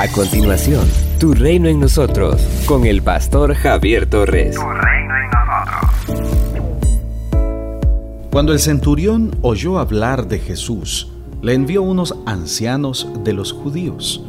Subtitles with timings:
[0.00, 0.86] A continuación,
[1.18, 4.54] Tu Reino en Nosotros, con el pastor Javier Torres.
[4.54, 5.90] Tu Reino en Nosotros.
[8.30, 11.10] Cuando el centurión oyó hablar de Jesús,
[11.42, 14.22] le envió unos ancianos de los judíos,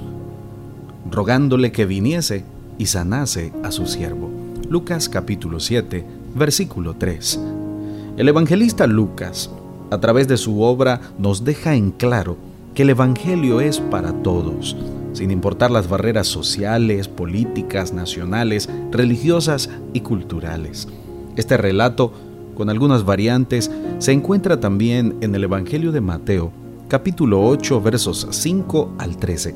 [1.11, 2.43] rogándole que viniese
[2.79, 4.31] y sanase a su siervo.
[4.67, 7.39] Lucas capítulo 7, versículo 3.
[8.17, 9.51] El evangelista Lucas,
[9.91, 12.38] a través de su obra, nos deja en claro
[12.73, 14.75] que el Evangelio es para todos,
[15.14, 20.88] sin importar las barreras sociales, políticas, nacionales, religiosas y culturales.
[21.36, 22.13] Este relato,
[22.55, 26.52] con algunas variantes, se encuentra también en el Evangelio de Mateo,
[26.88, 29.55] capítulo 8, versos 5 al 13,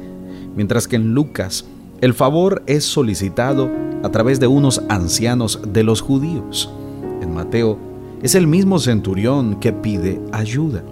[0.55, 1.65] mientras que en Lucas
[2.01, 3.69] el favor es solicitado
[4.03, 6.69] a través de unos ancianos de los judíos.
[7.21, 7.77] En Mateo
[8.21, 10.83] es el mismo centurión que pide ayuda.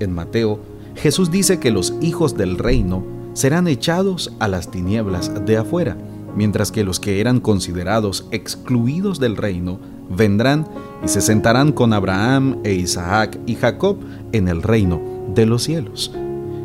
[0.00, 0.60] En Mateo,
[0.96, 5.96] Jesús dice que los hijos del reino serán echados a las tinieblas de afuera,
[6.36, 9.78] mientras que los que eran considerados excluidos del reino
[10.10, 10.66] vendrán
[11.04, 13.98] y se sentarán con Abraham e Isaac y Jacob
[14.32, 15.00] en el reino
[15.34, 16.12] de los cielos.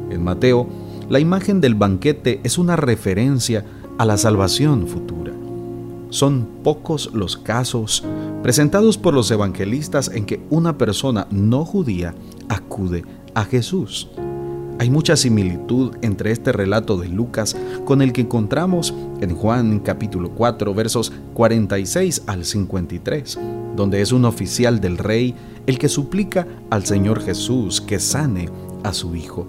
[0.10, 0.68] En Mateo,
[1.10, 3.64] la imagen del banquete es una referencia
[3.98, 5.32] a la salvación futura.
[6.10, 8.04] Son pocos los casos
[8.42, 12.16] presentados por los evangelistas en que una persona no judía
[12.48, 14.10] acude a Jesús.
[14.78, 20.32] Hay mucha similitud entre este relato de Lucas con el que encontramos en Juan capítulo
[20.32, 23.40] 4 versos 46 al 53,
[23.78, 25.34] donde es un oficial del rey
[25.66, 28.50] el que suplica al Señor Jesús que sane
[28.84, 29.48] a su hijo.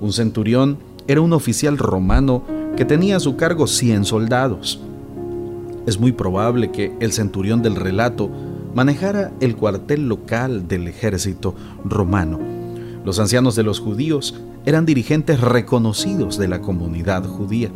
[0.00, 2.42] Un centurión era un oficial romano
[2.74, 4.80] que tenía a su cargo 100 soldados.
[5.86, 8.30] Es muy probable que el centurión del relato
[8.74, 11.54] manejara el cuartel local del ejército
[11.84, 12.53] romano.
[13.04, 17.68] Los ancianos de los judíos eran dirigentes reconocidos de la comunidad judía.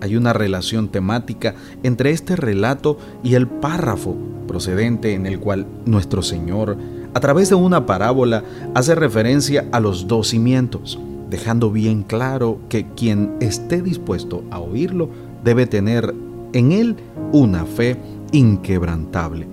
[0.00, 6.22] Hay una relación temática entre este relato y el párrafo procedente en el cual nuestro
[6.22, 6.76] Señor,
[7.12, 8.44] a través de una parábola,
[8.74, 15.08] hace referencia a los dos cimientos, dejando bien claro que quien esté dispuesto a oírlo
[15.42, 16.14] debe tener
[16.52, 16.96] en él
[17.32, 17.96] una fe
[18.30, 19.48] inquebrantable,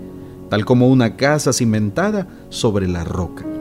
[0.49, 3.54] tal como una casa cimentada sobre la roca.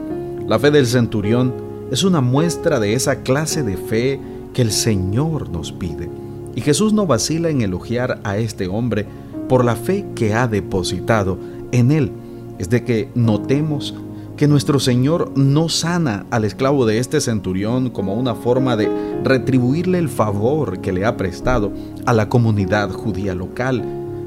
[0.47, 1.55] La fe del centurión
[1.89, 4.19] es una muestra de esa clase de fe
[4.53, 6.07] que el Señor nos pide.
[6.53, 9.07] Y Jesús no vacila en elogiar a este hombre
[9.49, 11.39] por la fe que ha depositado
[11.71, 12.11] en él.
[12.59, 13.95] Es de que notemos
[14.37, 18.87] que nuestro Señor no sana al esclavo de este centurión como una forma de
[19.23, 21.71] retribuirle el favor que le ha prestado
[22.05, 23.83] a la comunidad judía local,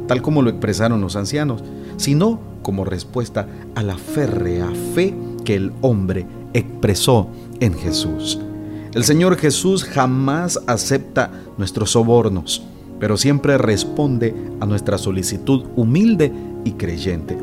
[0.08, 1.62] tal como lo expresaron los ancianos,
[1.96, 3.46] sino como respuesta
[3.76, 5.14] a la férrea fe
[5.48, 7.26] que el hombre expresó
[7.60, 8.38] en Jesús.
[8.92, 12.64] El Señor Jesús jamás acepta nuestros sobornos,
[13.00, 16.30] pero siempre responde a nuestra solicitud humilde
[16.66, 17.38] y creyente.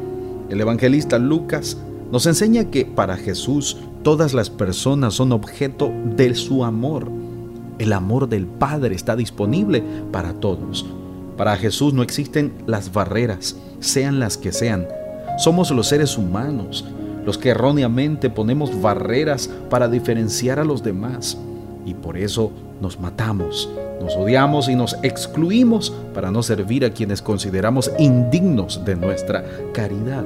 [0.52, 1.80] El evangelista Lucas
[2.12, 7.10] nos enseña que para Jesús todas las personas son objeto de su amor.
[7.80, 10.86] El amor del Padre está disponible para todos.
[11.38, 14.88] Para Jesús no existen las barreras, sean las que sean.
[15.40, 16.86] Somos los seres humanos
[17.26, 21.38] los que erróneamente ponemos barreras para diferenciar a los demás
[21.86, 23.70] y por eso nos matamos,
[24.02, 30.26] nos odiamos y nos excluimos para no servir a quienes consideramos indignos de nuestra caridad.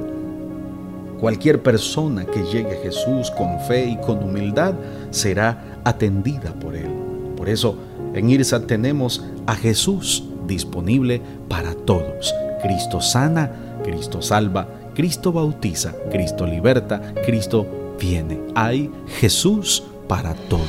[1.20, 4.74] Cualquier persona que llegue a Jesús con fe y con humildad
[5.10, 6.88] será atendida por Él.
[7.36, 7.76] Por eso,
[8.14, 12.34] en Irsa tenemos a Jesús disponible para todos.
[12.62, 13.50] Cristo sana,
[13.84, 14.66] Cristo salva,
[15.00, 18.38] Cristo bautiza, Cristo liberta, Cristo viene.
[18.54, 20.66] Hay Jesús para todos.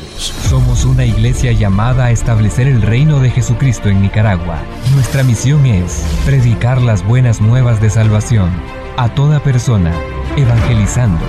[0.48, 4.60] Somos una iglesia llamada a establecer el reino de Jesucristo en Nicaragua.
[4.94, 8.50] Nuestra misión es predicar las buenas nuevas de salvación
[8.96, 9.92] a toda persona,
[10.38, 11.26] evangelizando,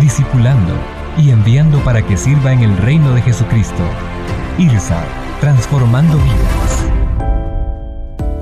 [0.00, 0.74] discipulando
[1.18, 3.84] y enviando para que sirva en el reino de Jesucristo.
[4.58, 5.04] IRSA,
[5.40, 6.89] transformando vidas